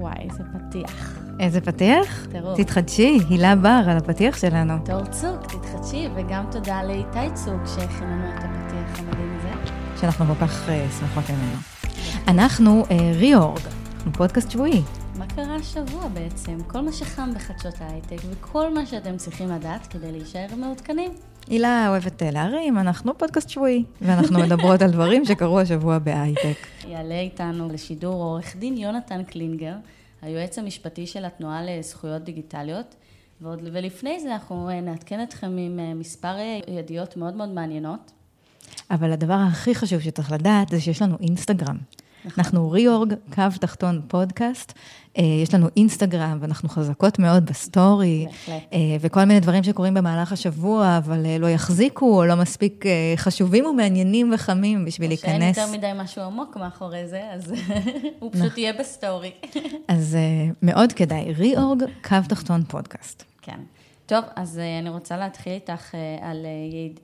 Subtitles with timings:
[0.00, 1.18] וואי, איזה פתיח.
[1.40, 2.26] איזה פתיח?
[2.32, 2.60] טירוף.
[2.60, 4.74] תתחדשי, הילה בר על הפתיח שלנו.
[4.84, 9.72] תור צוק, תתחדשי, וגם תודה לאיתי צוק שהכין לנו את הפתיח המדהים הזה.
[10.00, 11.56] שאנחנו כל כך uh, שמחות ממנו.
[12.28, 13.60] אנחנו uh, ריאורג,
[13.96, 14.82] אנחנו פודקאסט שבועי.
[15.18, 16.58] מה קרה השבוע בעצם?
[16.66, 21.10] כל מה שחם בחדשות ההייטק וכל מה שאתם צריכים לדעת כדי להישאר מעודכנים.
[21.48, 26.66] הילה אוהבת אה, להרים, אנחנו פודקאסט שבועי, ואנחנו מדברות על דברים שקרו השבוע בהייטק.
[26.88, 29.74] יעלה איתנו לשידור עורך דין יונתן קלינגר,
[30.22, 32.94] היועץ המשפטי של התנועה לזכויות דיגיטליות.
[33.40, 36.36] ועוד, ולפני זה אנחנו אה, נעדכן אתכם עם אה, מספר
[36.68, 38.12] ידיעות מאוד מאוד מעניינות.
[38.90, 41.76] אבל הדבר הכי חשוב שצריך לדעת זה שיש לנו אינסטגרם.
[42.24, 42.44] נכון.
[42.44, 44.72] אנחנו ריאורג, קו תחתון פודקאסט,
[45.18, 48.62] אה, יש לנו אינסטגרם ואנחנו חזקות מאוד בסטורי, בהחלט.
[48.72, 52.84] אה, וכל מיני דברים שקורים במהלך השבוע, אבל אה, לא יחזיקו או לא מספיק
[53.16, 55.56] חשובים ומעניינים וחמים בשביל להיכנס.
[55.56, 57.52] שאין יותר מדי משהו עמוק מאחורי זה, אז
[58.20, 59.32] הוא פשוט יהיה בסטורי.
[59.88, 60.16] אז
[60.62, 63.24] מאוד כדאי, ריאורג, קו תחתון פודקאסט.
[63.42, 63.60] כן.
[64.06, 66.46] טוב, אז אני רוצה להתחיל איתך על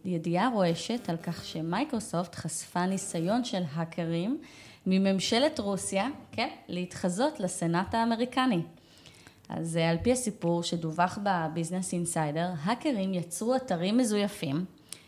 [0.04, 4.38] ידיעה רועשת על כך שמייקרוסופט חשפה ניסיון של האקרים.
[4.86, 8.60] מממשלת רוסיה, כן, להתחזות לסנאט האמריקני.
[9.48, 14.64] אז אה, על פי הסיפור שדווח ב Business Insider, האקרים יצרו אתרים מזויפים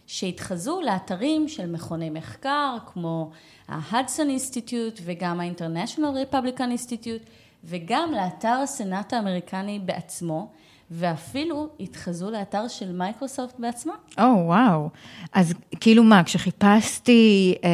[0.06, 3.30] שהתחזו לאתרים של מכוני מחקר כמו
[3.68, 7.28] ה-Hudson Institute וגם ה-International Republican Institute
[7.64, 10.50] וגם לאתר הסנאט האמריקני בעצמו.
[10.90, 13.92] ואפילו התחזו לאתר של מייקרוסופט בעצמה.
[14.18, 14.86] או, oh, וואו.
[14.86, 15.28] Wow.
[15.32, 17.68] אז כאילו מה, כשחיפשתי אה,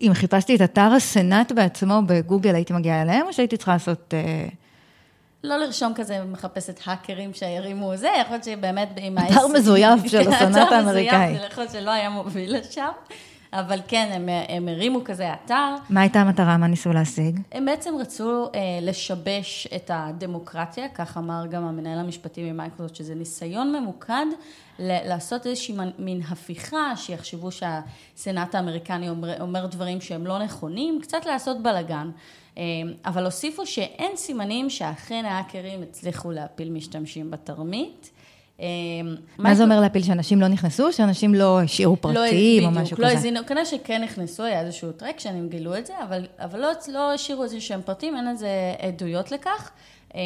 [0.00, 4.14] אם חיפשתי את אתר הסנאט בעצמו בגוגל, הייתי מגיעה אליהם, או שהייתי צריכה לעשות...
[4.14, 4.48] אה,
[5.44, 9.28] לא לרשום כזה מחפשת האקרים שירימו זה, יכול להיות שבאמת עם ה...
[9.30, 11.32] אתר מזויף של הסנאט האמריקאי.
[11.32, 12.88] יכול להיות שלא היה מוביל לשם.
[13.52, 15.74] אבל כן, הם, הם הרימו כזה אתר.
[15.90, 16.56] מה הייתה המטרה?
[16.56, 17.40] מה ניסו להשיג?
[17.52, 23.72] הם בעצם רצו אה, לשבש את הדמוקרטיה, כך אמר גם המנהל המשפטי ממייקרוסופט, שזה ניסיון
[23.72, 24.26] ממוקד
[24.78, 31.26] ל- לעשות איזושהי מין הפיכה, שיחשבו שהסנאט האמריקני אומר, אומר דברים שהם לא נכונים, קצת
[31.26, 32.10] לעשות בלאגן.
[32.58, 32.62] אה,
[33.06, 38.10] אבל הוסיפו שאין סימנים שאכן האקרים הצליחו להפיל משתמשים בתרמית.
[38.60, 42.96] אמ, מה זה אומר להפיל, שאנשים לא נכנסו, שאנשים לא השאירו לא פרטים או משהו
[42.98, 43.14] לא כזה?
[43.14, 46.68] לא הזינו, כנראה שכן נכנסו, היה איזשהו טרק שהם גילו את זה, אבל, אבל לא,
[46.88, 48.48] לא השאירו איזה שהם פרטים, אין לזה
[48.78, 49.70] עדויות לכך.
[50.14, 50.20] אמ,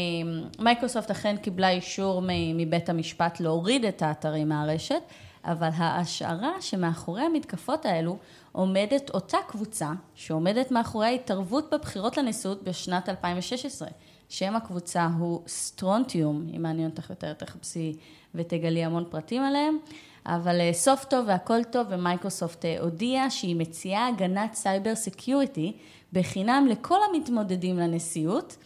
[0.58, 2.22] מייקרוסופט אכן קיבלה אישור
[2.54, 5.02] מבית המשפט להוריד את האתרים מהרשת,
[5.44, 8.16] אבל ההשערה שמאחורי המתקפות האלו
[8.52, 13.88] עומדת אותה קבוצה שעומדת מאחורי ההתערבות בבחירות לנשיאות בשנת 2016.
[14.28, 17.96] שם הקבוצה הוא סטרונטיום, אם מעניין אותך יותר, תחפשי
[18.34, 19.78] ותגלי המון פרטים עליהם.
[20.26, 25.72] אבל אה, סוף טוב והכל טוב, ומייקרוסופט אה, הודיעה שהיא מציעה הגנת cyber security
[26.12, 28.56] בחינם לכל המתמודדים לנשיאות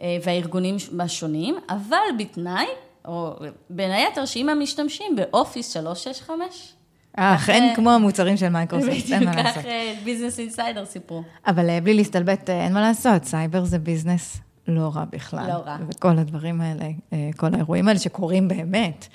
[0.00, 2.66] אה, והארגונים השונים, אבל בתנאי,
[3.04, 3.34] או
[3.70, 6.72] בין היתר, שאם הם משתמשים ב Office 365.
[7.18, 9.62] אה, אכן כמו המוצרים של מייקרוסופט, אין מה לעשות.
[9.62, 9.68] כך
[10.04, 11.22] Business Insider סיפרו.
[11.46, 14.38] אבל בלי להסתלבט, אין מה לעשות, סייבר זה ביזנס
[14.68, 15.46] לא רע בכלל.
[15.48, 15.76] לא רע.
[15.88, 19.06] וכל הדברים האלה, אה, כל האירועים האלה שקורים באמת,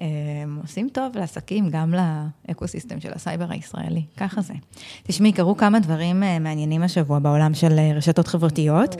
[0.00, 0.06] אה,
[0.62, 1.94] עושים טוב לעסקים, גם
[2.48, 4.54] ל ecosystem של הסייבר הישראלי, ככה זה.
[5.02, 8.96] תשמעי, קרו כמה דברים אה, מעניינים השבוע בעולם של רשתות חברתיות.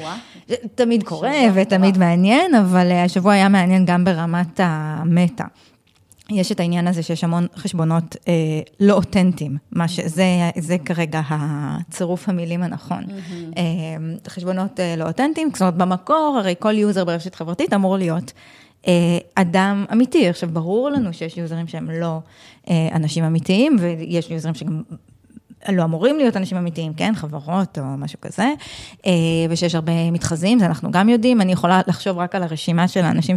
[0.75, 5.45] תמיד קורה ותמיד מעניין, אבל השבוע היה מעניין גם ברמת המטה.
[6.31, 8.33] יש את העניין הזה שיש המון חשבונות אה,
[8.81, 10.25] לא אותנטיים, מה שזה
[10.57, 13.05] זה כרגע הצירוף המילים הנכון.
[13.05, 13.57] Mm-hmm.
[13.57, 13.63] אה,
[14.29, 18.33] חשבונות אה, לא אותנטיים, זאת אומרת, במקור, הרי כל user ברשת חברתית אמור להיות
[18.87, 20.29] אה, אדם אמיתי.
[20.29, 22.19] עכשיו, ברור לנו שיש יוזרים שהם לא
[22.71, 24.83] אה, אנשים אמיתיים, ויש יוזרים שגם
[25.69, 27.13] לא אמורים להיות אנשים אמיתיים, כן?
[27.15, 28.53] חברות או משהו כזה,
[29.07, 29.13] אה,
[29.51, 31.41] ושיש הרבה מתחזים, זה אנחנו גם יודעים.
[31.41, 33.37] אני יכולה לחשוב רק על הרשימה של האנשים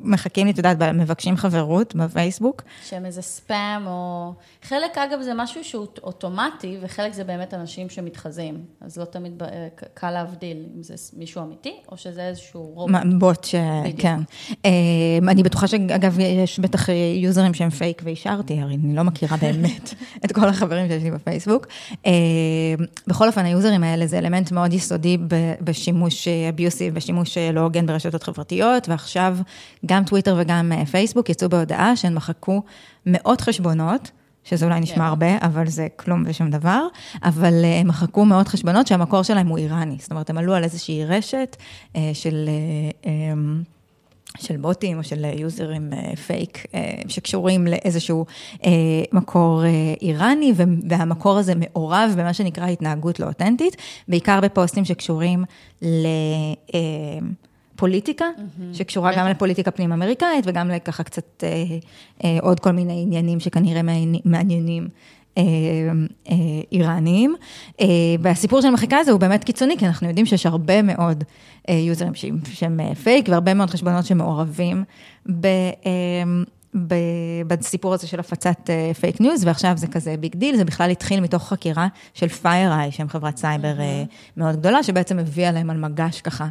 [0.00, 2.62] מחכים לי, את יודעת, מבקשים חברות בפייסבוק.
[2.84, 4.32] שהם איזה ספאם, או...
[4.62, 8.64] חלק, אגב, זה משהו שהוא אוטומטי, וחלק זה באמת אנשים שמתחזים.
[8.80, 9.42] אז לא תמיד
[9.94, 12.96] קל להבדיל אם זה מישהו אמיתי, או שזה איזשהו רובוט.
[13.18, 13.54] בוט, ש...
[13.98, 14.20] כן.
[14.64, 14.70] אה,
[15.28, 16.86] אני בטוחה שאגב, יש בטח
[17.16, 19.94] יוזרים שהם פייק והשארתי, הרי אני לא מכירה באמת
[20.24, 21.66] את כל החברים שיש לי בפייסבוק.
[22.06, 22.12] אה,
[23.06, 25.18] בכל אופן, היוזרים האלה זה אלמנט מאוד יסודי
[25.60, 29.36] בשימוש אביוסיב, בשימוש לא הוגן ברשתות חברתיות, ועכשיו...
[29.88, 32.62] גם טוויטר וגם אה, פייסבוק יצאו בהודעה שהן מחקו
[33.06, 34.10] מאות חשבונות.
[34.44, 34.98] שזה אולי נשמע yeah.
[34.98, 35.04] כן.
[35.04, 36.86] הרבה, אבל זה כלום ושום דבר,
[37.24, 40.64] אבל אה, הם מחקו מאות חשבונות שהמקור שלהם הוא איראני, זאת אומרת, הם עלו על
[40.64, 41.56] איזושהי רשת
[41.96, 42.48] אה, של
[44.38, 45.90] של בוטים או של יוזרים
[46.26, 46.66] פייק
[47.08, 48.26] שקשורים לאיזשהו
[49.12, 49.62] מקור
[50.02, 50.52] איראני,
[50.88, 53.76] והמקור הזה מעורב במה שנקרא התנהגות לא אותנטית,
[54.08, 55.44] בעיקר בפוסטים שקשורים
[55.82, 56.06] ל...
[57.78, 58.76] פוליטיקה, mm-hmm.
[58.76, 61.48] שקשורה גם לפוליטיקה פנים אמריקאית וגם לככה קצת אה,
[62.24, 63.82] אה, עוד כל מיני עניינים שכנראה
[64.24, 64.88] מעניינים
[65.38, 65.42] אה,
[66.30, 66.34] אה,
[66.72, 67.34] איראניים.
[67.80, 67.86] אה,
[68.20, 71.24] והסיפור של המחיקה הזה הוא באמת קיצוני, כי אנחנו יודעים שיש הרבה מאוד
[71.68, 74.84] אה, יוזרים שהם, שהם אה, פייק והרבה מאוד חשבונות שמעורבים
[75.40, 75.46] ב...
[75.46, 76.22] אה,
[77.46, 78.70] בסיפור הזה של הפצת
[79.00, 82.90] fake uh, news, ועכשיו זה כזה big deal, זה בכלל התחיל מתוך חקירה של FireEye,
[82.90, 84.36] שהם חברת סייבר mm-hmm.
[84.36, 86.48] מאוד גדולה, שבעצם הביאה להם על מגש ככה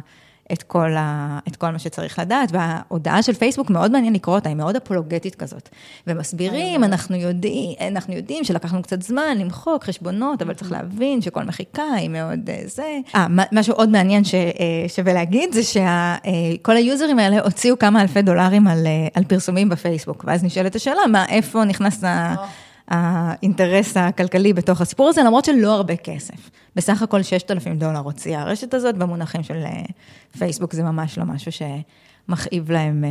[0.52, 4.48] את כל, ה, את כל מה שצריך לדעת, וההודעה של פייסבוק מאוד מעניין לקרוא אותה,
[4.48, 5.68] היא מאוד אפולוגטית כזאת.
[6.06, 11.82] ומסבירים, אנחנו יודעים, אנחנו יודעים שלקחנו קצת זמן למחוק חשבונות, אבל צריך להבין שכל מחיקה
[11.96, 12.98] היא מאוד אה, זה.
[13.14, 18.68] אה, משהו עוד מעניין ששווה אה, להגיד, זה שכל היוזרים האלה הוציאו כמה אלפי דולרים
[18.68, 22.34] על, על פרסומים בפייסבוק, ואז נשאלת השאלה, מה, איפה נכנס ה...
[22.88, 26.50] האינטרס הכלכלי בתוך הסיפור הזה, למרות שלא הרבה כסף.
[26.76, 29.82] בסך הכל 6,000 דולר הוציאה הרשת הזאת, במונחים של אה,
[30.38, 33.10] פייסבוק זה ממש לא משהו שמכאיב להם אה,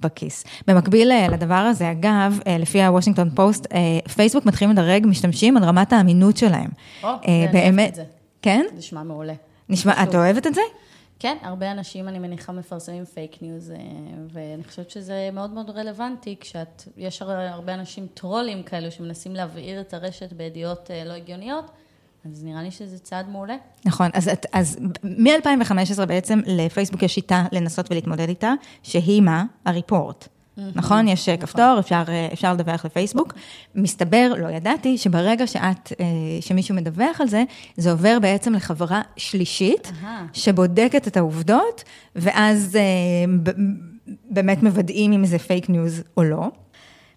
[0.00, 0.44] בכיס.
[0.66, 3.66] במקביל אה, לדבר הזה, אגב, לפי הוושינגטון פוסט,
[4.14, 6.70] פייסבוק מתחילים לדרג משתמשים על רמת האמינות שלהם.
[7.02, 7.08] או,
[7.52, 7.94] באמת.
[7.94, 8.04] זה.
[8.42, 8.64] כן?
[8.76, 9.34] נשמע מעולה.
[9.68, 10.60] נשמע, את אוהבת את זה?
[11.18, 13.72] כן, הרבה אנשים, אני מניחה, מפרסמים fake news,
[14.28, 19.94] ואני חושבת שזה מאוד מאוד רלוונטי, כשאת, יש הרבה אנשים טרולים כאלו שמנסים להבעיר את
[19.94, 21.70] הרשת בידיעות לא הגיוניות.
[22.24, 23.56] אז נראה לי שזה צעד מעולה.
[23.84, 29.44] נכון, אז, אז מ-2015 בעצם לפייסבוק יש שיטה לנסות ולהתמודד איתה, שהיא מה?
[29.64, 30.28] ה report.
[30.74, 31.08] נכון?
[31.08, 31.40] יש נכון.
[31.40, 32.02] כפתור, אפשר,
[32.32, 33.34] אפשר לדווח לפייסבוק.
[33.74, 36.06] מסתבר, לא ידעתי, שברגע שאת, אה,
[36.40, 37.44] שמישהו מדווח על זה,
[37.76, 39.92] זה עובר בעצם לחברה שלישית,
[40.32, 41.84] שבודקת את העובדות,
[42.16, 43.52] ואז אה,
[44.30, 46.50] באמת מוודאים אם זה fake news או לא.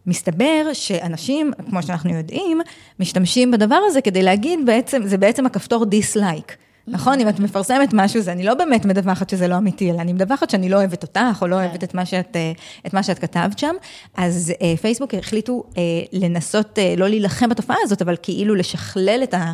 [0.06, 2.62] מסתבר שאנשים, כמו שאנחנו יודעים,
[3.00, 6.58] משתמשים בדבר הזה כדי להגיד בעצם, זה בעצם הכפתור dislike.
[6.92, 7.20] נכון?
[7.20, 10.50] אם את מפרסמת משהו, זה אני לא באמת מדווחת שזה לא אמיתי, אלא אני מדווחת
[10.50, 11.62] שאני לא אוהבת אותך, או לא כן.
[11.62, 12.52] אוהבת את מה שאת, אה,
[12.86, 13.76] את מה שאת כתבת שם.
[14.18, 19.54] אז אה, פייסבוק החליטו אה, לנסות, לא להילחם בתופעה הזאת, אבל כאילו לשכלל את, ה,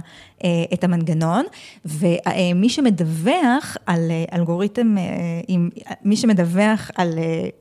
[0.74, 1.46] את המנגנון,
[1.86, 4.96] ומי שמדווח על אלגוריתם,
[6.04, 7.10] מי שמדווח על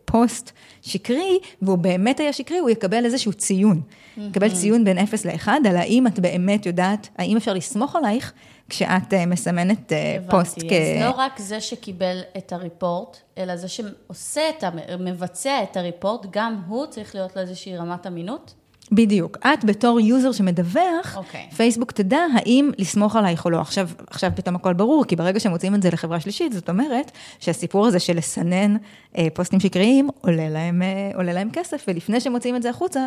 [0.04, 0.52] פוסט
[0.82, 3.80] שקרי, והוא באמת היה שקרי, הוא יקבל איזשהו ציון.
[4.18, 8.32] יקבל ציון בין 0 ל-1, על האם את באמת יודעת, האם אפשר לסמוך עלייך.
[8.68, 10.72] כשאת uh, מסמנת uh, פוסט כ...
[10.72, 14.70] אז לא רק זה שקיבל את הריפורט, אלא זה שעושה את, ה...
[14.98, 18.54] מבצע את ה report, גם הוא צריך להיות לו איזושהי רמת אמינות?
[18.92, 19.36] בדיוק.
[19.36, 21.16] את בתור user שמדווח, okay.
[21.16, 21.48] אוקיי.
[21.56, 23.60] פייסבוק תדע האם לסמוך עלייך או לא.
[23.60, 27.86] עכשיו, עכשיו פתאום הכל ברור, כי ברגע שמוציאים את זה לחברה שלישית, זאת אומרת שהסיפור
[27.86, 28.76] הזה של לסנן
[29.18, 33.06] אה, פוסטים שקריים, עולה להם, אה, עולה להם כסף, ולפני שמוציאים את זה החוצה,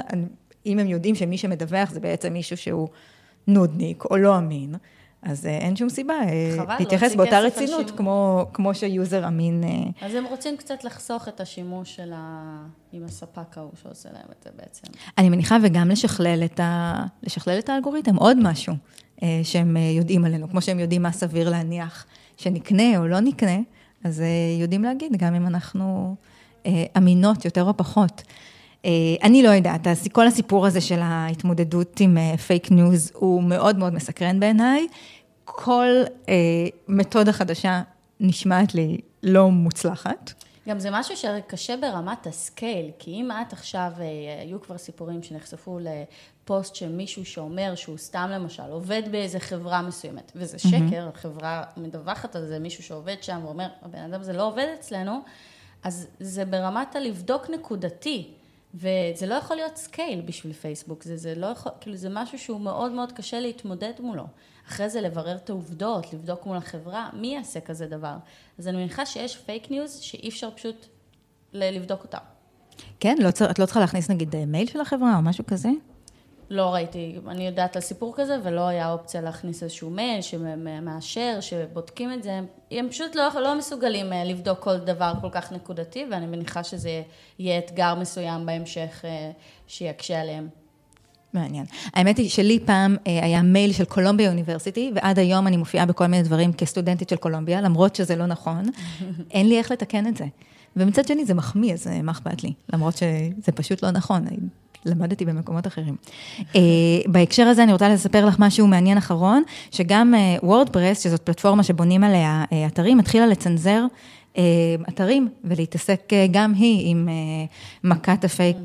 [0.66, 2.88] אם הם יודעים שמי שמדווח זה בעצם מישהו שהוא
[3.48, 4.76] נודניק או לא אמין,
[5.22, 9.64] אז אה, אין שום סיבה אה, להתייחס באותה רצינות כמו, כמו ש user אמין.
[9.64, 10.08] אה.
[10.08, 12.58] אז הם רוצים קצת לחסוך את השימוש של ה...
[12.92, 14.88] עם הספק ההוא שעושה להם את זה בעצם.
[15.18, 17.04] אני מניחה וגם לשכלל את, ה...
[17.24, 18.74] לשכלל את האלגוריתם, עוד משהו
[19.44, 22.06] שהם יודעים עלינו, כמו שהם יודעים מה סביר להניח
[22.38, 23.58] שנקנה או לא נקנה,
[24.04, 24.24] אז
[24.62, 26.16] יודעים להגיד גם אם אנחנו
[26.98, 28.22] אמינות יותר או פחות.
[29.24, 32.18] אני לא יודעת, כל הסיפור הזה של ההתמודדות עם
[32.48, 34.88] fake news הוא מאוד מאוד מסקרן בעיניי.
[35.46, 35.88] כל
[36.30, 36.34] אה,
[36.88, 37.82] מתודה חדשה
[38.20, 40.34] נשמעת לי לא מוצלחת.
[40.70, 44.06] גם זה משהו שקשה ברמת ה scale, כי אם את עכשיו, אה,
[44.42, 50.32] היו כבר סיפורים שנחשפו לפוסט של מישהו שאומר שהוא סתם למשל עובד באיזה חברה מסוימת,
[50.36, 51.18] וזה שקר, mm-hmm.
[51.18, 55.20] החברה מדווחת על זה, מישהו שעובד שם ואומר, הבן אדם הזה לא עובד אצלנו,
[55.84, 58.34] אז זה ברמת הלבדוק נקודתי.
[58.74, 62.62] וזה לא יכול להיות scale בשביל פייסבוק, זה, זה לא יכול, כאילו זה משהו שהוא
[62.62, 64.24] מאוד מאוד קשה להתמודד מולו.
[64.68, 68.16] אחרי זה לברר את העובדות, לבדוק מול החברה, מי יעשה כזה דבר?
[68.60, 70.86] אז אני מניחה שיש פייק ניוז שאי אפשר פשוט
[71.54, 72.18] לבדוק אותם.
[73.00, 75.70] כן, לא, את לא צריכה להכניס נגיד מייל של החברה או משהו כזה?
[76.50, 82.14] לא ראיתי, אני יודעת על סיפור כזה, ולא היה אופציה להכניס איזשהו מייל שמאשר, שבודקים
[82.14, 82.40] את זה.
[82.72, 87.02] הם פשוט לא, לא מסוגלים אה, לבדוק כל דבר כל כך נקודתי, ואני מניחה שזה
[87.40, 89.32] יהיה אתגר מסוים בהמשך אה,
[89.68, 90.48] שיקשה עליהם.
[91.34, 91.66] מעניין.
[91.94, 96.08] האמת היא שלי פעם אה, היה מייל של קולומביה אוניברסיטי, ועד היום אני מופיעה בכל
[96.08, 98.64] מיני דברים כסטודנטית של קולומביה, למרות שזה לא נכון,
[99.32, 100.26] אין לי איך לתקן את זה.
[100.76, 102.54] ומצד שני זה מחמיא, אז מה אכפת לי?
[102.74, 104.26] למרות שזה פשוט לא נכון,
[104.86, 105.96] למדתי במקומות אחרים.
[106.40, 106.56] uh,
[107.08, 112.04] בהקשר הזה אני רוצה לספר לך משהו מעניין אחרון, שגם וורדפרס, uh, שזאת פלטפורמה שבונים
[112.04, 113.86] עליה uh, אתרים, התחילה לצנזר
[114.90, 117.10] אתרים, ולהתעסק גם היא עם
[117.84, 118.58] מכת הפייק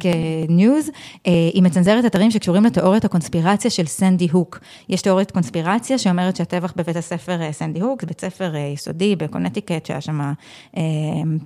[0.48, 0.90] ניוז.
[1.24, 4.58] היא מצנזרת אתרים שקשורים לתיאוריית הקונספירציה של סנדי הוק.
[4.88, 10.32] יש תיאוריית קונספירציה שאומרת שהטבח בבית הספר סנדי הוק, בית ספר יסודי בקונטיקט, שהיה שם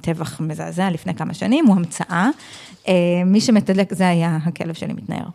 [0.00, 2.30] טבח מזעזע לפני כמה שנים, הוא המצאה.
[3.26, 5.26] מי שמתדלק, זה היה הכלב שלי מתנער.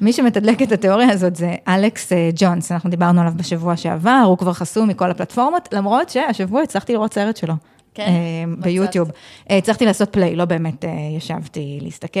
[0.00, 4.52] מי שמתדלק את התיאוריה הזאת זה אלכס ג'ונס, אנחנו דיברנו עליו בשבוע שעבר, הוא כבר
[4.52, 7.54] חסום מכל הפלטפורמות, למרות שהשבוע הצלחתי לראות סרט שלו.
[7.94, 8.10] כן,
[8.58, 9.10] ביוטיוב.
[9.50, 10.84] הצלחתי לעשות play, לא באמת
[11.16, 12.20] ישבתי להסתכל.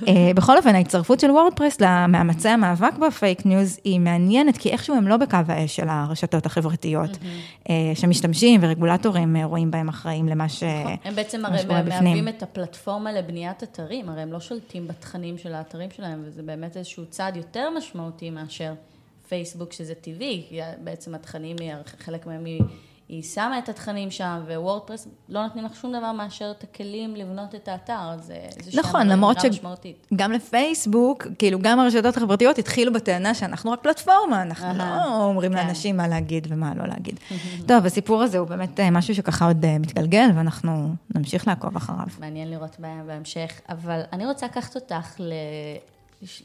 [0.36, 5.16] בכל אופן, ההצטרפות של וורדפרס למאמצי המאבק בפייק ניוז היא מעניינת, כי איכשהו הם לא
[5.16, 7.18] בקו האש של הרשתות החברתיות,
[7.94, 10.96] שמשתמשים ורגולטורים רואים בהם אחראים למה שקורה בפנים.
[11.04, 15.90] הם בעצם הרי מהווים את הפלטפורמה לבניית אתרים, הרי הם לא שולטים בתכנים של האתרים
[15.96, 18.72] שלהם, וזה באמת איזשהו צעד יותר משמעותי מאשר
[19.28, 20.42] פייסבוק, שזה טבעי,
[20.84, 21.56] בעצם התכנים,
[21.98, 22.62] חלק מהם היא
[23.22, 27.68] שמה את התכנים שם, ווורדפרס לא נותנים לך שום דבר מאשר את הכלים לבנות את
[27.68, 28.38] האתר, זה
[28.74, 35.24] נכון, למרות שגם לפייסבוק, כאילו גם הרשתות החברתיות התחילו בטענה שאנחנו רק פלטפורמה, אנחנו לא
[35.24, 37.20] אומרים לאנשים מה להגיד ומה לא להגיד.
[37.68, 42.06] טוב, הסיפור הזה הוא באמת משהו שככה עוד מתגלגל, ואנחנו נמשיך לעקוב אחריו.
[42.20, 42.76] מעניין לראות
[43.06, 45.32] בהמשך, אבל אני רוצה לקחת אותך ל...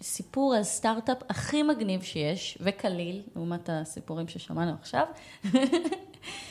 [0.02, 5.06] סיפור על סטארט-אפ הכי מגניב שיש, וקליל, לעומת הסיפורים ששמענו עכשיו.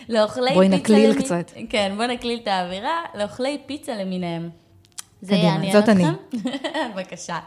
[0.08, 0.54] לאוכלי פיצה...
[0.54, 1.22] בואי נקליל למי...
[1.22, 1.52] קצת.
[1.68, 4.50] כן, בואי נקליל את האווירה, לאוכלי פיצה למיניהם.
[5.20, 5.80] זה יעניין אתכם?
[5.80, 6.04] זאת אני.
[6.94, 7.38] בבקשה.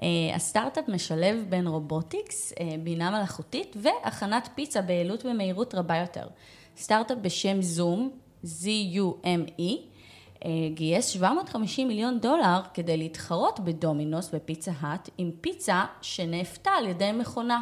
[0.00, 0.02] אה,
[0.34, 6.26] הסטארט-אפ משלב בין robotics, אה, בינה מלאכותית והכנת פיצה ביעילות ומהירות רבה יותר.
[6.76, 8.10] סטארט-אפ בשם זום,
[8.44, 9.62] Z-U-M-E,
[10.38, 17.12] אה, גייס 750 מיליון דולר כדי להתחרות בדומינוס ופיצה האט עם פיצה שנאפתה על ידי
[17.12, 17.60] מכונה.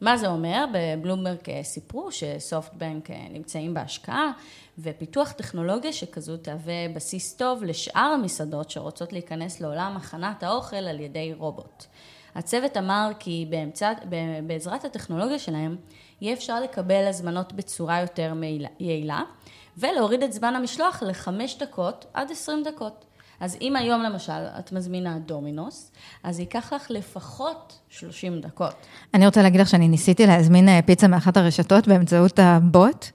[0.00, 0.64] מה זה אומר?
[0.72, 4.32] בבלומברג סיפרו שסופטבנק נמצאים בהשקעה
[4.78, 11.32] ופיתוח טכנולוגיה שכזו תהווה בסיס טוב לשאר המסעדות שרוצות להיכנס לעולם הכנת האוכל על ידי
[11.38, 11.84] רובוט.
[12.34, 13.92] הצוות אמר כי באמצע,
[14.46, 15.76] בעזרת הטכנולוגיה שלהם
[16.20, 18.32] יהיה אפשר לקבל הזמנות בצורה יותר
[18.80, 19.22] יעילה
[19.78, 23.04] ולהוריד את זמן המשלוח לחמש דקות עד עשרים דקות.
[23.40, 25.92] אז אם היום למשל את מזמינה דומינוס,
[26.22, 28.74] אז ייקח לך לפחות 30 דקות.
[29.14, 33.06] אני רוצה להגיד לך שאני ניסיתי להזמין אה, פיצה מאחת הרשתות באמצעות הבוט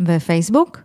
[0.00, 0.80] בפייסבוק.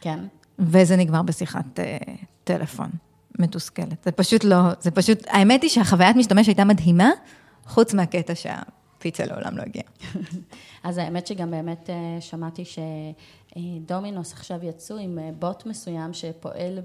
[0.00, 0.18] כן.
[0.58, 2.10] וזה נגמר בשיחת uh,
[2.44, 2.90] טלפון
[3.38, 4.04] מתוסכלת.
[4.04, 7.10] זה פשוט לא, זה פשוט, האמת היא שהחוויית משתמש הייתה מדהימה,
[7.66, 8.58] חוץ מהקטע שה...
[9.04, 9.86] פיצה לעולם לא הגיעה.
[10.84, 16.78] אז האמת שגם באמת אה, שמעתי שדומינוס עכשיו יצאו עם אה, בוט מסוים שפועל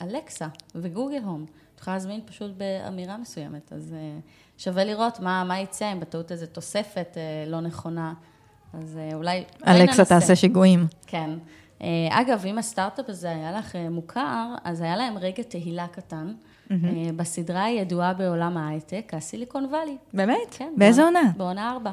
[0.00, 1.46] באלקסה וגוגל הום.
[1.74, 4.18] את יכולה להזמין פשוט באמירה מסוימת, אז אה,
[4.58, 7.16] שווה לראות מה, מה יצא אם בטעות איזו תוספת
[7.46, 8.14] לא נכונה.
[8.72, 9.44] אז אולי...
[9.66, 10.86] אלקסה תעשה שיגועים.
[11.06, 11.30] כן.
[12.10, 16.34] אגב, אם הסטארט-אפ הזה היה לך מוכר, אז היה להם רגע תהילה קטן.
[16.68, 17.12] mm-hmm.
[17.16, 19.96] בסדרה הידועה בעולם ההייטק, הסיליקון וואלי.
[20.14, 20.36] באמת?
[20.50, 20.72] כן.
[20.76, 21.30] באיזה עונה?
[21.36, 21.90] בעונה ארבע.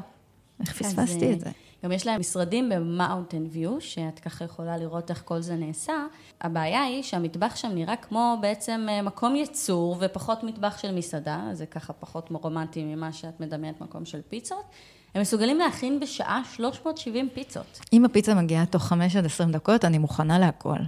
[0.60, 1.50] איך פספסתי את זה?
[1.84, 5.92] גם יש להם משרדים במאונטן ויו, שאת ככה יכולה לראות איך כל זה נעשה.
[6.40, 11.66] הבעיה היא שהמטבח שם נראה כמו בעצם אה, מקום ייצור ופחות מטבח של מסעדה, זה
[11.66, 14.64] ככה פחות רומנטי ממה שאת מדמיינת מקום של פיצות.
[15.14, 17.80] הם מסוגלים להכין בשעה 370 פיצות.
[17.92, 20.78] אם הפיצה מגיעה תוך 5 עד 20 דקות, אני מוכנה להכל.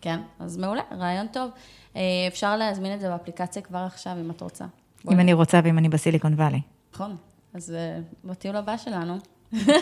[0.00, 1.50] כן, אז מעולה, רעיון טוב.
[1.96, 4.64] אה, אפשר להזמין את זה באפליקציה כבר עכשיו, אם את רוצה.
[5.10, 6.60] אם אני רוצה ואם אני בסיליקון וואלי.
[6.94, 7.16] נכון,
[7.54, 9.18] אז אה, בטיול הבא שלנו.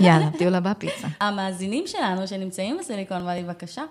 [0.01, 1.09] יאללה, טיול הבא פיצה.
[1.21, 3.83] המאזינים שלנו שנמצאים בסיליקון וואלי, בבקשה.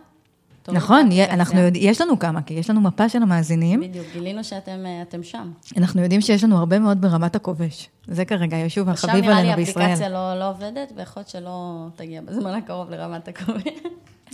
[0.72, 3.82] נכון, אנחנו יודע, יש לנו כמה, כי יש לנו מפה של המאזינים.
[3.82, 5.52] בדיוק, גילינו שאתם אה, שם.
[5.78, 7.90] אנחנו יודעים שיש לנו הרבה מאוד ברמת הכובש.
[8.08, 9.56] זה כרגע היישוב החביב עלינו בישראל.
[9.56, 13.64] עכשיו נראה לי האפליקציה לא, לא עובדת, ויכול להיות שלא תגיע בזמן הקרוב לרמת הכובש.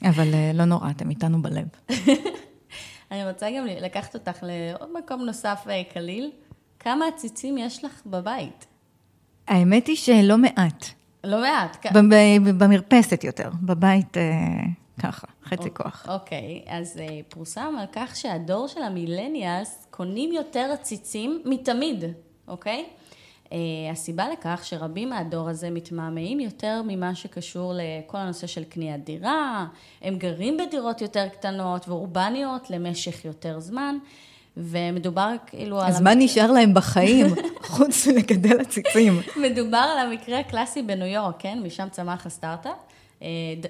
[0.10, 1.68] אבל לא נורא, אתם איתנו בלב.
[3.12, 6.32] אני רוצה גם לקחת אותך לעוד מקום נוסף אה, קליל.
[6.80, 8.66] כמה עציצים יש לך בבית?
[9.48, 10.86] האמת היא שלא מעט.
[11.24, 11.86] לא מעט.
[12.58, 14.24] במרפסת יותר, בבית אה,
[15.00, 16.06] ככה, חצי אוקיי, כוח.
[16.10, 22.04] אוקיי, אז אה, פורסם על כך שהדור של המילניאלס קונים יותר עציצים מתמיד,
[22.48, 22.86] אוקיי?
[23.50, 23.52] Uh,
[23.92, 29.66] הסיבה לכך שרבים מהדור הזה מתמהמהים יותר ממה שקשור לכל הנושא של קניית דירה,
[30.02, 33.98] הם גרים בדירות יותר קטנות ואורבניות למשך יותר זמן,
[34.58, 35.88] ומדובר כאילו על...
[35.88, 37.28] אז מה נשאר להם בחיים,
[37.62, 39.20] חוץ מלגדל עציצים?
[39.36, 41.60] מדובר על המקרה הקלאסי בניו יורק, כן?
[41.64, 42.89] משם צמח הסטארט-אפ, uh,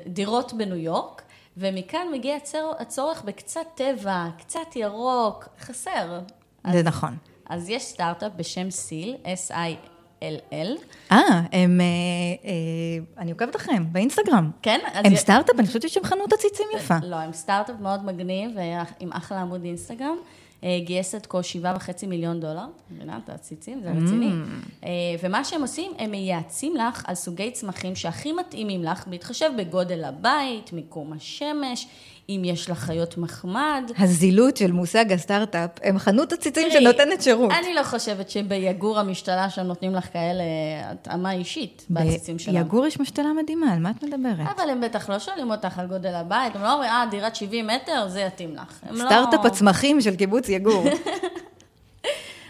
[0.07, 1.21] דירות בניו יורק.
[1.57, 2.35] ומכאן מגיע
[2.79, 6.19] הצורך בקצת טבע, קצת ירוק, חסר.
[6.71, 7.17] זה אז, נכון.
[7.49, 10.81] אז יש סטארט-אפ בשם סיל, S-I-L, LL.
[11.11, 11.17] אה,
[11.51, 11.81] הם...
[11.81, 11.85] אה,
[12.45, 14.51] אה, אני עוקבת אחריהם באינסטגרם.
[14.61, 14.79] כן?
[14.93, 15.59] הם סטארט-אפ?
[15.59, 16.95] אני חושבת שיש שם חנות עציצים יפה.
[17.03, 18.51] לא, הם סטארט-אפ מאוד מגניב,
[18.99, 20.17] עם אחלה עמוד אינסטגרם.
[20.85, 23.19] גייס עד כה שבעה וחצי מיליון דולר, מבינה?
[23.23, 24.31] את העציצים, זה רציני.
[24.31, 24.85] Mm.
[25.23, 30.73] ומה שהם עושים, הם מייעצים לך על סוגי צמחים שהכי מתאימים לך, בהתחשב בגודל הבית,
[30.73, 31.87] מיקום השמש,
[32.29, 33.91] אם יש לך חיות מחמד.
[33.97, 37.51] הזילות של מושג הסטארט-אפ, הם חנות עציצים שנותנת שירות.
[37.51, 40.43] אני לא חושבת שביגור המשתלה שם נותנים לך כאלה
[40.83, 42.63] התאמה אישית בעציצים שלהם.
[42.63, 44.47] ביגור יש משתלה מדהימה, על מה את מדברת?
[44.55, 47.67] אבל הם בטח לא שואלים אותך על גודל הבית, הם לא אומרים, אה, דירת 70
[47.67, 48.79] מטר, זה יתאים לך.
[48.89, 49.47] לא- סטארט-אפ לא...
[49.47, 50.85] הצמחים של קיבוץ יגור.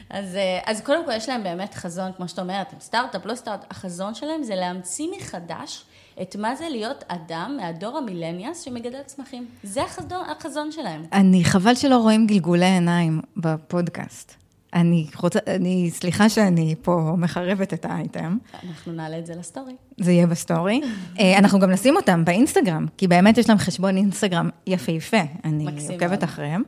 [0.10, 3.68] אז, אה, אז קודם כל יש להם באמת חזון, כמו שאת אומרת, סטארט-אפ, לא סטארט-אפ,
[3.72, 5.84] החזון שלהם זה להמציא מחדש
[6.22, 9.46] את מה זה להיות אדם מהדור המילניאס שמגדל צמחים.
[9.64, 11.04] זה החזון, החזון שלהם.
[11.14, 14.36] אני, חבל שלא רואים גלגולי עיניים בפודקאסט.
[14.74, 18.38] אני רוצה, אני, סליחה שאני פה מחרבת את האייטם.
[18.68, 19.74] אנחנו נעלה את זה לסטורי.
[19.98, 20.82] זה יהיה בסטורי.
[21.20, 25.22] אה, אנחנו גם נשים אותם באינסטגרם, כי באמת יש להם חשבון אינסטגרם יפהפה.
[25.44, 26.64] אני עוקבת אחריהם.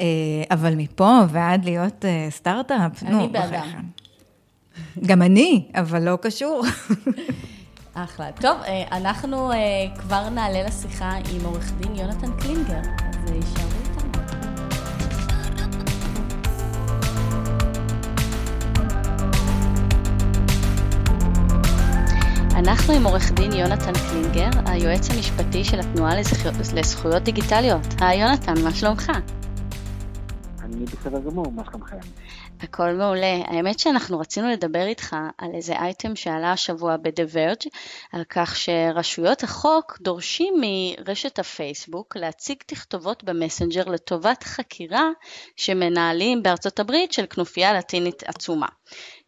[0.00, 0.04] אה,
[0.50, 3.82] אבל מפה ועד להיות אה, סטארט-אפ, נו, בחייכם.
[5.06, 6.62] גם אני, אבל לא קשור.
[7.96, 8.32] אחלה.
[8.40, 9.56] טוב, אה, אנחנו אה,
[9.98, 13.76] כבר נעלה לשיחה עם עורך דין יונתן קלינגר, אז אה, הישארו.
[22.56, 26.12] אנחנו עם עורך דין יונתן קלינגר, היועץ המשפטי של התנועה
[26.74, 27.86] לזכויות דיגיטליות.
[28.00, 29.12] היי יונתן, מה שלומך?
[31.06, 31.96] בסדר גמור, מה שלומכם?
[32.60, 33.36] הכל מעולה.
[33.46, 37.68] האמת שאנחנו רצינו לדבר איתך על איזה אייטם שעלה השבוע ב-The Verge,
[38.12, 45.08] על כך שרשויות החוק דורשים מרשת הפייסבוק להציג תכתובות במסנג'ר לטובת חקירה
[45.56, 48.68] שמנהלים בארצות הברית של כנופיה לטינית עצומה.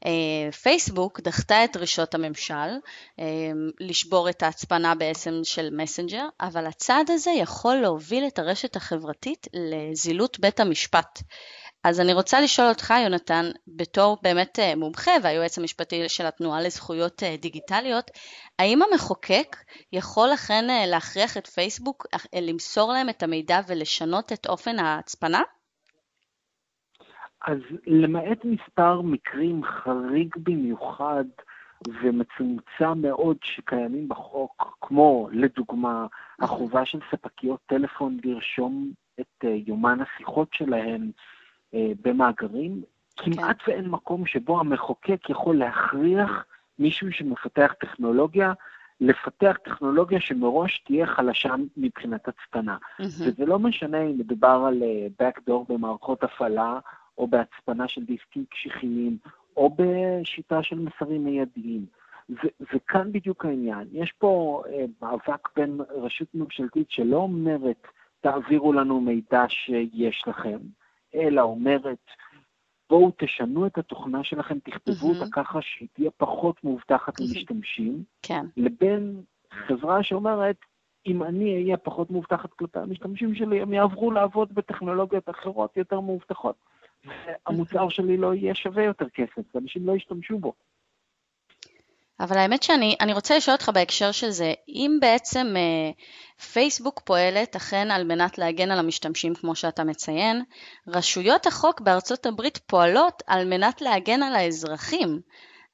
[0.06, 2.54] אה, פייסבוק דחתה את דרישות הממשל
[3.20, 3.24] אה,
[3.80, 10.38] לשבור את ההצפנה בעצם של מסנג'ר, אבל הצעד הזה יכול להוביל את הרשת החברתית לזילות
[10.40, 11.22] בית המשפט.
[11.84, 17.22] אז אני רוצה לשאול אותך, יונתן, בתור באמת אה, מומחה והיועץ המשפטי של התנועה לזכויות
[17.22, 18.10] אה, דיגיטליות,
[18.58, 19.56] האם המחוקק
[19.92, 22.06] יכול אכן אה, להכריח את פייסבוק
[22.48, 25.40] למסור להם את המידע ולשנות את אופן ההצפנה?
[27.46, 31.24] אז למעט מספר מקרים חריג במיוחד
[32.02, 36.06] ומצומצם מאוד שקיימים בחוק, כמו לדוגמה
[36.40, 41.10] החובה של ספקיות טלפון לרשום את יומן השיחות שלהן
[41.74, 42.82] במאגרים,
[43.16, 43.32] כן.
[43.32, 46.44] כמעט ואין מקום שבו המחוקק יכול להכריח
[46.78, 48.52] מישהו שמפתח טכנולוגיה,
[49.00, 52.76] לפתח טכנולוגיה שמראש תהיה חלשה מבחינת הצפנה.
[52.76, 53.04] Mm-hmm.
[53.20, 56.78] וזה לא משנה אם מדובר על uh, backdoor במערכות הפעלה,
[57.18, 59.18] או בהצפנה של דיסקים קשיחיים,
[59.56, 61.86] או בשיטה של מסרים מיידיים.
[62.74, 63.88] וכאן בדיוק העניין.
[63.92, 64.70] יש פה uh,
[65.02, 67.86] מאבק בין רשות ממשלתית שלא אומרת,
[68.20, 70.58] תעבירו לנו מידע שיש לכם,
[71.14, 72.04] אלא אומרת,
[72.90, 78.46] בואו תשנו את התוכנה שלכם, תכתבו אותה ככה שהיא תהיה פחות מאובטחת למשתמשים, כן.
[78.56, 80.56] לבין חברה שאומרת,
[81.06, 86.56] אם אני אהיה פחות מאובטחת כלפי המשתמשים שלי, הם יעברו לעבוד בטכנולוגיות אחרות יותר מאובטחות.
[87.04, 90.52] והמוצר שלי לא יהיה שווה יותר כסף, ואנשים לא ישתמשו בו.
[92.20, 95.90] אבל האמת שאני רוצה לשאול אותך בהקשר של זה, אם בעצם אה,
[96.52, 100.42] פייסבוק פועלת אכן על מנת להגן על המשתמשים כמו שאתה מציין,
[100.86, 105.20] רשויות החוק בארצות הברית פועלות על מנת להגן על האזרחים.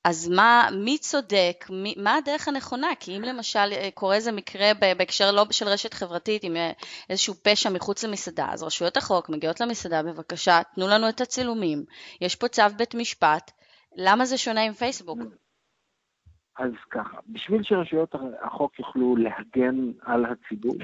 [0.05, 2.89] אז מה, מי צודק, מי, מה הדרך הנכונה?
[3.01, 6.73] כי אם למשל אה, קורה איזה מקרה בהקשר לא של רשת חברתית עם אה,
[7.11, 11.85] איזשהו פשע מחוץ למסעדה, אז רשויות החוק מגיעות למסעדה, בבקשה, תנו לנו את הצילומים,
[12.21, 13.51] יש פה צו בית משפט,
[13.97, 15.19] למה זה שונה עם פייסבוק?
[16.59, 20.75] אז ככה, בשביל שרשויות החוק יוכלו להגן על הציבור,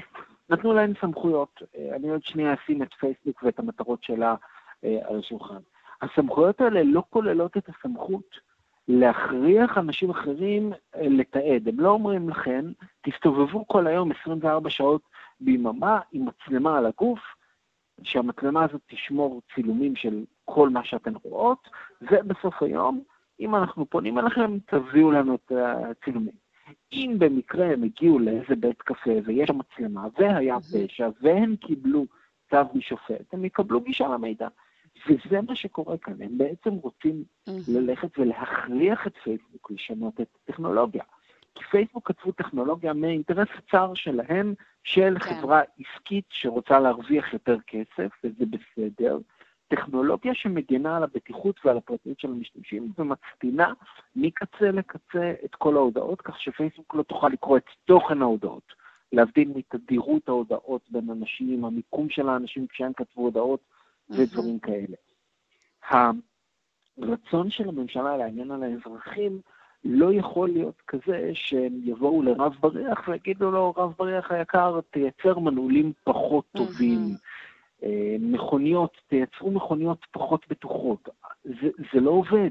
[0.50, 1.62] נתנו להן סמכויות.
[1.76, 4.34] אה, אני עוד שנייה אשים את פייסבוק ואת המטרות שלה
[4.84, 5.60] אה, על השולחן.
[6.02, 8.36] הסמכויות האלה לא כוללות את הסמכות
[8.88, 11.68] להכריח אנשים אחרים אה, לתעד.
[11.68, 15.02] הם לא אומרים לכם, תסתובבו כל היום 24 שעות
[15.40, 17.20] ביממה עם מצלמה על הגוף,
[18.02, 21.68] שהמצלמה הזאת תשמור צילומים של כל מה שאתן רואות,
[22.02, 23.02] ובסוף היום
[23.40, 26.34] אם אנחנו פונים אליכם, תביאו לנו את הצילומים.
[26.92, 32.06] אם במקרה הם הגיעו לאיזה בית קפה ויש שם מצלמה והיה פשע והם קיבלו
[32.50, 34.48] צו משופט, הם יקבלו גישה למידע.
[35.08, 37.24] וזה מה שקורה כאן, הם בעצם רוצים
[37.68, 41.02] ללכת ולהכריח את פייסבוק לשנות את הטכנולוגיה.
[41.54, 45.34] כי פייסבוק כתבו טכנולוגיה מאינטרס הצר שלהם, של כן.
[45.34, 49.18] חברה עסקית שרוצה להרוויח יותר כסף, וזה בסדר,
[49.70, 53.72] טכנולוגיה שמגנה על הבטיחות ועל הפרטיות של המשתמשים ומצפינה
[54.16, 58.72] מקצה לקצה את כל ההודעות, כך שפייסבוק לא תוכל לקרוא את תוכן ההודעות,
[59.12, 63.60] להבדיל מתדירות ההודעות בין אנשים, המיקום של האנשים כשהם כתבו הודעות
[64.10, 64.96] ודברים כאלה.
[65.90, 69.40] הרצון של הממשלה להגן על האזרחים
[69.84, 75.92] לא יכול להיות כזה שהם יבואו לרב בריח ויגידו לו, רב בריח היקר, תייצר מנעולים
[76.04, 76.98] פחות טובים.
[78.20, 81.08] מכוניות, תייצרו מכוניות פחות בטוחות.
[81.44, 82.50] זה, זה לא עובד.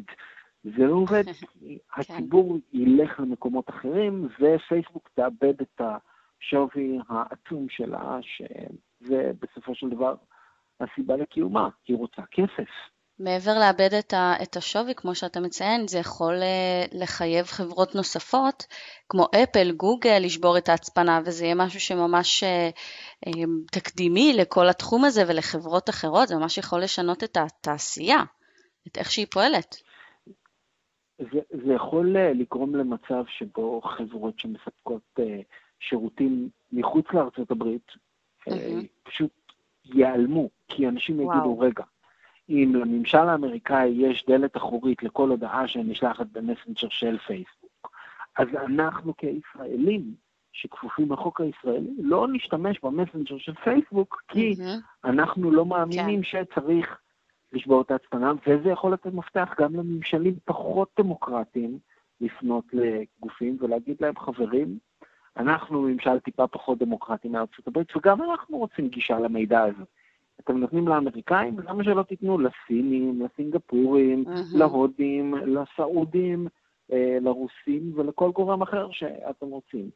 [0.63, 1.23] זה לא עובד.
[1.95, 10.15] הציבור ילך למקומות אחרים, ופייסבוק תאבד את השווי העצום שלה, שזה בסופו של דבר
[10.79, 12.69] הסיבה לקיומה, היא רוצה כסף.
[13.19, 18.63] מעבר לאבד את, ה, את השווי, כמו שאתה מציין, זה יכול אה, לחייב חברות נוספות,
[19.09, 22.69] כמו אפל, גוגל, לשבור את ההצפנה, וזה יהיה משהו שממש אה,
[23.27, 23.31] אה,
[23.71, 28.23] תקדימי לכל התחום הזה ולחברות אחרות, זה ממש יכול לשנות את התעשייה,
[28.87, 29.75] את איך שהיא פועלת.
[31.17, 35.19] זה, זה יכול לגרום למצב שבו חברות שמספקות
[35.79, 37.91] שירותים מחוץ לארצות הברית,
[38.49, 38.53] mm-hmm.
[39.03, 39.31] פשוט
[39.85, 41.37] ייעלמו, כי אנשים וואו.
[41.37, 41.83] יגידו, רגע,
[42.49, 47.91] אם לממשל האמריקאי יש דלת אחורית לכל הודעה שנשלחת במסנג'ר של פייסבוק,
[48.37, 50.13] אז אנחנו כישראלים
[50.51, 55.09] שכפופים לחוק הישראלי לא נשתמש במסנג'ר של פייסבוק, כי mm-hmm.
[55.09, 56.23] אנחנו לא מאמינים כן.
[56.23, 56.97] שצריך
[57.53, 61.79] לשבור את ההצפנה, וזה יכול לתת מפתח גם לממשלים פחות דמוקרטיים
[62.21, 64.77] לפנות לגופים ולהגיד להם, חברים,
[65.37, 69.83] אנחנו ממשל טיפה פחות דמוקרטי מארצות הברית, וגם אנחנו רוצים גישה למידע הזה.
[70.39, 74.57] אתם נותנים לאמריקאים, למה שלא תיתנו לסינים, לסינגפורים, mm-hmm.
[74.57, 76.47] להודים, לסעודים,
[76.91, 79.89] אה, לרוסים ולכל גורם אחר שאתם רוצים.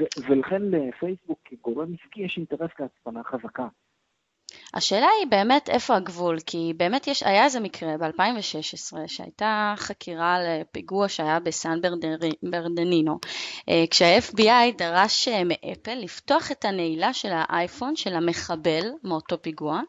[0.00, 3.68] ו- ולכן לפייסבוק כגורם עסקי יש אינטרס להצפנה חזקה.
[4.74, 11.08] השאלה היא באמת איפה הגבול, כי באמת יש, היה איזה מקרה ב-2016 שהייתה חקירה לפיגוע
[11.08, 11.78] שהיה בסן
[12.42, 13.18] ברדנינו,
[13.68, 19.80] אה, כשה-FBI דרש אה, מאפל לפתוח את הנעילה של האייפון של המחבל מאותו פיגוע,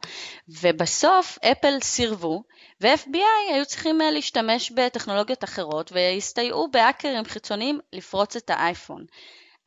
[0.49, 2.43] ובסוף אפל סירבו,
[2.81, 9.05] ו-FBI היו צריכים אה, להשתמש בטכנולוגיות אחרות והסתייעו בהאקרים חיצוניים לפרוץ את האייפון.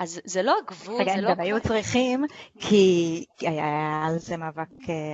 [0.01, 1.29] אז זה לא הגבול, זה לא...
[1.29, 2.25] רגע, הם היו צריכים,
[2.59, 4.69] כי היה על זה מאבק,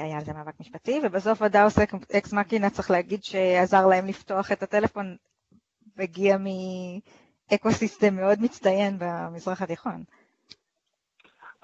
[0.05, 1.79] היה על זה מאבק משפטי, ובסוף הדאוס
[2.17, 5.17] אקס מקינה צריך להגיד שעזר להם לפתוח את הטלפון,
[5.97, 10.05] והגיע מאקו-סיסטם מאוד מצטיין במזרח התיכון.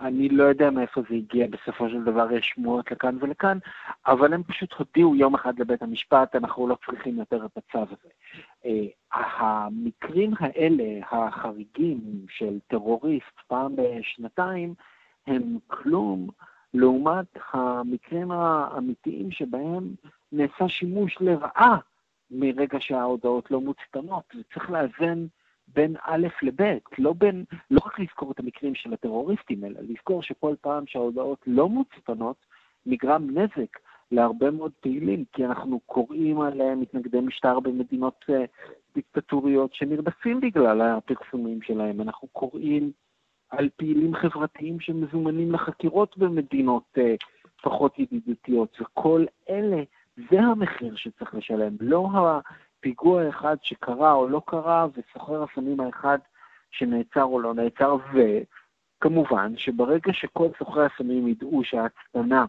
[0.03, 3.59] אני לא יודע מאיפה זה הגיע, בסופו של דבר יש שמועות לכאן ולכאן,
[4.07, 8.09] אבל הם פשוט הודיעו יום אחד לבית המשפט, אנחנו לא צריכים יותר את הצו הזה.
[8.65, 14.75] אה, המקרים האלה, החריגים של טרוריסט פעם בשנתיים,
[15.27, 16.29] הם כלום
[16.75, 19.95] לעומת המקרים האמיתיים שבהם
[20.33, 21.79] נעשה שימוש לרעה
[22.31, 25.27] מרגע שההודעות לא מוצטנות, וצריך לאזן
[25.75, 30.55] בין א' לב', לא בין, לא רק לזכור את המקרים של הטרוריסטים, אלא לזכור שכל
[30.61, 32.37] פעם שההודעות לא מוצפנות,
[32.87, 33.79] נגרם נזק
[34.13, 38.33] להרבה מאוד פעילים, כי אנחנו קוראים על מתנגדי משטר במדינות uh,
[38.95, 42.01] דיקטטוריות שנרדפים בגלל הפרסומים שלהם.
[42.01, 42.93] אנחנו קוראים
[43.51, 47.03] על פעילים חברתיים שמזומנים לחקירות במדינות uh,
[47.63, 49.83] פחות ידידותיות, וכל אלה,
[50.31, 52.09] זה המחיר שצריך לשלם, לא
[52.83, 56.19] פיגוע אחד שקרה או לא קרה, וסוחר הסמים האחד
[56.71, 62.45] שנעצר או לא נעצר, וכמובן שברגע שכל סוחרי הסמים ידעו שההצטנה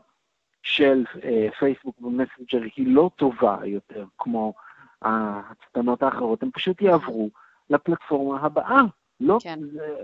[0.63, 4.54] של אה, פייסבוק ומסנג'ר היא לא טובה יותר כמו
[5.02, 7.30] ההצטנות האחרות, הם פשוט יעברו
[7.69, 8.82] לפלטפורמה הבאה.
[9.19, 9.60] לא, כן.
[9.72, 9.96] זה,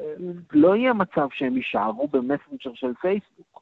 [0.51, 3.61] לא יהיה מצב שהם יישארו במסנג'ר של פייסבוק.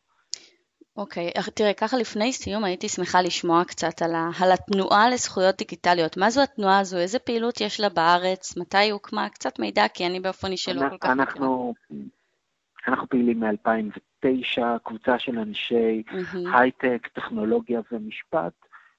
[0.97, 1.51] אוקיי, okay.
[1.51, 6.17] תראה, ככה לפני סיום הייתי שמחה לשמוע קצת על, ה, על התנועה לזכויות דיגיטליות.
[6.17, 6.97] מה זו התנועה הזו?
[6.97, 8.57] איזה פעילות יש לה בארץ?
[8.57, 9.29] מתי היא הוקמה?
[9.29, 11.73] קצת מידע, כי אני באופן אישי לא כל כך אנחנו,
[12.87, 16.57] אנחנו פעילים מ-2009, קבוצה של אנשי mm-hmm.
[16.57, 18.53] הייטק, טכנולוגיה ומשפט,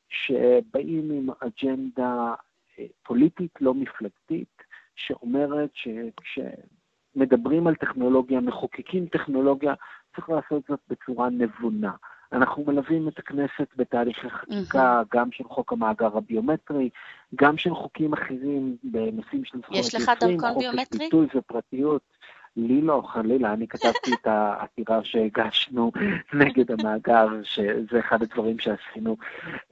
[0.08, 2.34] שבאים עם אג'נדה
[2.78, 4.62] אה, פוליטית לא מפלגתית,
[4.96, 9.74] שאומרת שכשמדברים על טכנולוגיה, מחוקקים טכנולוגיה,
[10.16, 11.92] צריך לעשות זאת בצורה נבונה.
[12.33, 15.16] אנחנו מלווים את הכנסת בתהליכי חקיקה, mm-hmm.
[15.16, 16.90] גם של חוק המאגר הביומטרי,
[17.35, 20.99] גם של חוקים אחרים בנושאים של זכויות יוצרים, יש לך דרכון ביומטרי?
[20.99, 22.03] ביטוי ופרטיות.
[22.57, 25.92] לי לא, חלילה, אני כתבתי את העתירה שהגשנו
[26.42, 29.16] נגד המאגר, שזה אחד הדברים שעשינו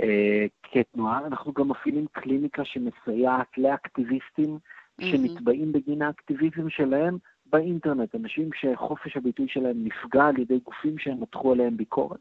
[0.01, 1.27] אה, כתנועה.
[1.27, 5.05] אנחנו גם מפעילים קליניקה שמסייעת לאקטיביסטים mm-hmm.
[5.05, 7.19] שנתבעים בגין האקטיביזם שלהם,
[7.53, 12.21] באינטרנט, אנשים שחופש הביטוי שלהם נפגע על ידי גופים שהם מתחו עליהם ביקורת.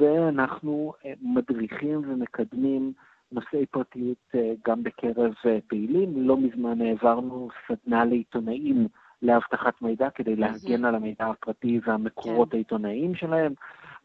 [0.00, 0.92] ואנחנו
[1.22, 2.92] מדריכים ומקדמים
[3.32, 4.34] נושאי פרטיות
[4.66, 5.32] גם בקרב
[5.66, 6.28] פעילים.
[6.28, 8.88] לא מזמן העברנו סדנה לעיתונאים
[9.22, 12.56] לאבטחת מידע כדי להגן על המידע הפרטי והמקורות כן.
[12.56, 13.52] העיתונאיים שלהם.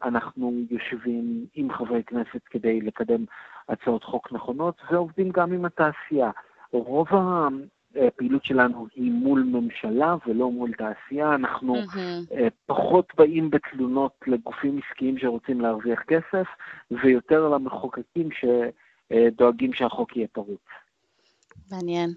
[0.02, 3.24] אנחנו יושבים עם חברי כנסת כדי לקדם
[3.68, 6.30] הצעות חוק נכונות, ועובדים גם עם התעשייה.
[6.72, 7.08] רוב
[7.96, 11.34] הפעילות שלנו היא מול ממשלה ולא מול תעשייה.
[11.34, 12.34] אנחנו mm-hmm.
[12.66, 16.46] פחות באים בתלונות לגופים עסקיים שרוצים להרוויח כסף,
[16.90, 20.60] ויותר למחוקקים שדואגים שהחוק יהיה פרוץ.
[21.72, 22.10] מעניין.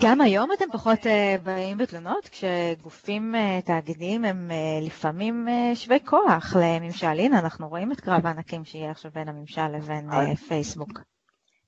[0.00, 4.50] גם היום אתם פחות uh, באים בתלונות, כשגופים תאגידיים הם
[4.86, 7.06] לפעמים שווי כוח לממשל.
[7.06, 11.00] הנה, אנחנו רואים את קרב הענקים שיהיה עכשיו בין הממשל לבין פייסבוק.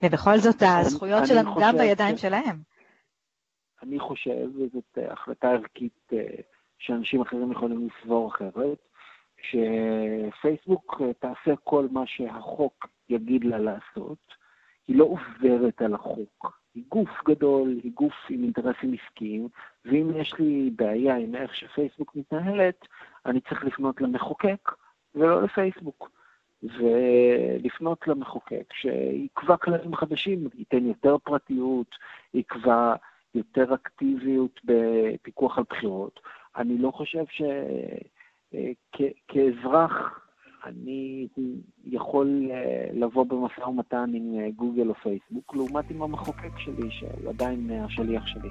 [0.02, 2.56] ובכל זאת הזכויות שלנו גם בידיים שלהם.
[3.82, 6.16] אני חושב, וזאת החלטה ערכית uh,
[6.78, 8.78] שאנשים אחרים יכולים לסבור אחרת,
[9.36, 14.18] שפייסבוק uh, תעשה כל מה שהחוק יגיד לה לעשות,
[14.88, 16.62] היא לא עוברת על החוק.
[16.74, 19.48] היא גוף גדול, היא גוף עם אינטרסים עסקיים,
[19.84, 22.86] ואם יש לי בעיה עם איך שפייסבוק מתנהלת,
[23.26, 24.70] אני צריך לפנות למחוקק
[25.14, 26.10] ולא לפייסבוק.
[26.62, 31.94] ולפנות למחוקק שיקבע כללים חדשים, ייתן יותר פרטיות,
[32.34, 32.94] יקבע
[33.34, 36.20] יותר אקטיביות בפיקוח על בחירות.
[36.56, 37.24] אני לא חושב
[38.52, 40.22] שכאזרח
[40.64, 41.28] אני
[41.84, 47.28] יכול אה, לבוא במשא ומתן עם אה, גוגל או פייסבוק, לעומת עם המחוקק שלי, שהוא
[47.28, 48.48] עדיין אה, השליח שלי.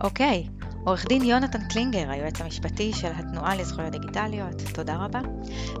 [0.00, 0.46] אוקיי,
[0.84, 5.20] עורך דין יונתן קלינגר, היועץ המשפטי של התנועה לזכויות דיגיטליות, תודה רבה.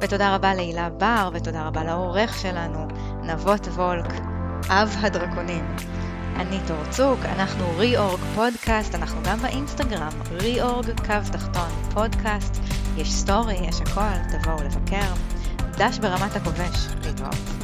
[0.00, 2.86] ותודה רבה להילה בר, ותודה רבה לעורך שלנו,
[3.22, 4.12] נבות וולק,
[4.68, 5.76] אב הדרקונים.
[6.36, 12.56] אני תור צוק, אנחנו ריאורג פודקאסט, אנחנו גם באינסטגרם, ריאורג קו תחתון פודקאסט.
[12.96, 15.12] יש סטורי, יש הכל, תבואו לבקר.
[15.78, 17.55] דש ברמת הכובש, להתראות.